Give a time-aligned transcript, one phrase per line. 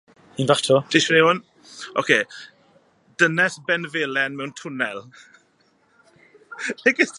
[3.21, 4.99] Dynes benfelen mewn twnnel.